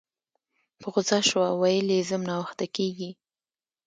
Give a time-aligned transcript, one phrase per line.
[0.79, 3.11] په غوسه شوه ویل یې ځم ناوخته کیږي